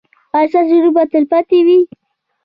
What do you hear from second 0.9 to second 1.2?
به